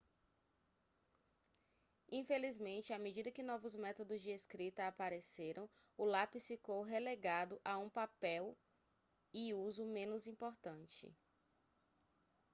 infelizmente 2.11 2.91
a 2.91 2.97
medida 2.97 3.29
que 3.29 3.43
novos 3.43 3.75
método 3.75 4.17
de 4.17 4.31
escrita 4.31 4.87
apareceram 4.87 5.69
o 5.95 6.05
lápis 6.05 6.47
ficou 6.47 6.81
relegado 6.81 7.61
a 7.63 7.77
um 7.77 7.87
papel 7.87 8.57
e 9.31 9.53
uso 9.53 9.85
menos 9.85 10.25
importante 10.25 11.15